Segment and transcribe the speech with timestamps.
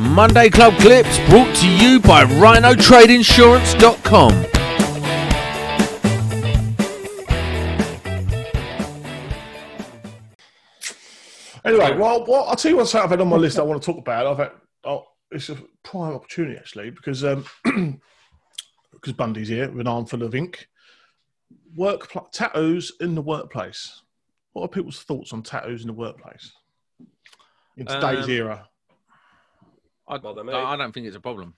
[0.00, 4.46] Monday Club Clips brought to you by RhinoTradeInsurance.com.
[11.64, 13.86] Anyway, well, well, I'll tell you what's I've had on my list I want to
[13.86, 14.26] talk about.
[14.26, 14.52] I've had,
[14.84, 17.44] oh, it's a prime opportunity actually because um,
[18.92, 20.68] because Bundy's here with an arm full of ink.
[21.76, 24.02] Work pl- tattoos in the workplace.
[24.52, 26.52] What are people's thoughts on tattoos in the workplace
[27.76, 28.68] in today's Um, era?
[30.10, 30.52] I, Bother me.
[30.52, 31.54] I don't think it's a problem.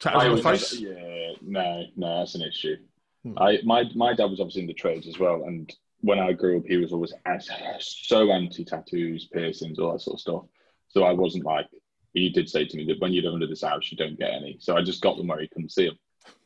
[0.00, 0.72] Tattoos on the would- face.
[0.74, 2.76] Yeah, no, no, that's an issue.
[3.22, 3.38] Hmm.
[3.38, 6.58] I my my dad was obviously in the trades as well, and when I grew
[6.58, 7.48] up, he was always as-
[7.80, 10.42] so anti tattoos, piercings, all that sort of stuff.
[10.88, 11.68] So I wasn't like
[12.12, 14.32] he did say to me that when you live under this house, you don't get
[14.32, 14.56] any.
[14.60, 15.98] So I just got them where he couldn't see them.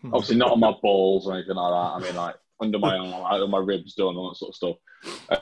[0.02, 0.14] Hmm.
[0.14, 1.76] Obviously, not on my balls or anything like that.
[1.76, 4.56] I mean, like under my arm, out of my ribs, done all that sort of
[4.56, 4.76] stuff.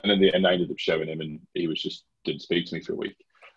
[0.03, 2.65] And in the end, I ended up showing him, and he was just didn't speak
[2.67, 3.15] to me for a week.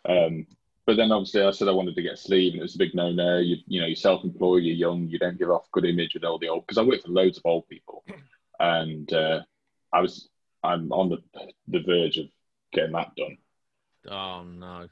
[0.09, 0.47] Um,
[0.87, 2.79] but then obviously, I said I wanted to get a sleeve, and it was a
[2.79, 3.39] big no-no.
[3.39, 6.39] You, you know, you're self-employed, you're young, you don't give off good image with all
[6.39, 6.67] the old.
[6.67, 8.05] Because I work for loads of old people,
[8.61, 9.41] and uh,
[9.93, 10.29] I was
[10.63, 11.19] I'm on the
[11.69, 12.27] the verge of
[12.73, 13.37] getting that done.
[14.11, 14.89] Oh no,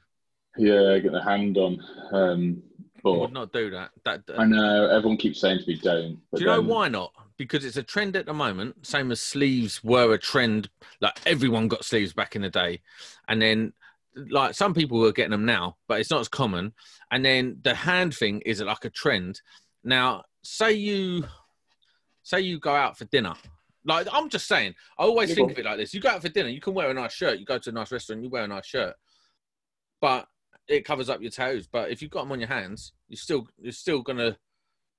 [0.57, 1.79] Yeah, getting the hand on.
[2.11, 2.63] Um,
[3.03, 3.89] I would not do that.
[4.05, 6.67] That, that- I know everyone keeps saying to me, "Don't." But do you know then-
[6.67, 7.11] why not?
[7.37, 8.85] Because it's a trend at the moment.
[8.85, 10.69] Same as sleeves were a trend.
[10.99, 12.81] Like everyone got sleeves back in the day,
[13.27, 13.73] and then
[14.15, 16.73] like some people were getting them now, but it's not as common.
[17.11, 19.41] And then the hand thing is like a trend.
[19.83, 21.25] Now, say you
[22.23, 23.33] say you go out for dinner.
[23.85, 26.09] Like I'm just saying, I always Yeah, think go of it like this: you go
[26.09, 27.39] out for dinner, you can wear a nice shirt.
[27.39, 28.95] You go to a nice restaurant, you wear a nice shirt,
[29.99, 30.27] but
[30.67, 31.67] it covers up your toes.
[31.67, 34.37] But if you've got them on your hands, you're still you're still gonna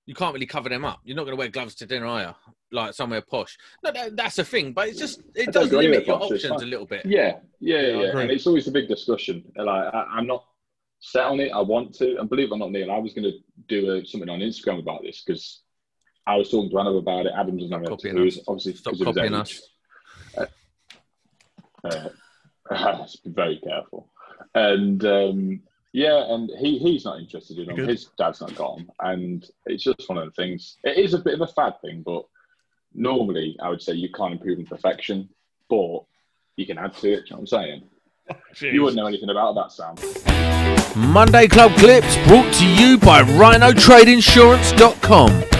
[0.06, 1.00] you can't really cover them up.
[1.04, 2.51] You're not gonna wear gloves to dinner, are you?
[2.72, 3.58] Like somewhere posh.
[3.84, 6.62] No, that, that's a thing, but it's just it don't does limit your posh, options
[6.62, 7.04] a little bit.
[7.04, 8.18] Yeah, yeah, Yeah, yeah.
[8.18, 9.44] And it's always a big discussion.
[9.56, 10.44] Like I, I, I'm not
[11.00, 11.50] set on it.
[11.52, 14.06] I want to, and believe it or not, Neil, I was going to do a,
[14.06, 15.62] something on Instagram about this because
[16.26, 17.32] I was talking to Adam about it.
[17.36, 18.44] Adam doesn't Stop have copying tattoos, us.
[18.48, 19.68] obviously Stop because of his copying us.
[21.84, 22.08] Uh,
[22.98, 24.08] let's be very careful.
[24.54, 25.60] And um,
[25.92, 27.88] yeah, and he, he's not interested in them.
[27.88, 30.78] His dad's not got them, and it's just one of the things.
[30.84, 32.24] It is a bit of a fad thing, but
[32.94, 35.28] normally I would say you can't improve in perfection,
[35.68, 36.00] but
[36.56, 37.30] you can add to it.
[37.30, 37.82] You know what I'm saying?
[38.60, 39.96] You wouldn't know anything about that, Sam.
[41.12, 45.51] Monday Club Clips brought to you by RhinoTradeInsurance.com.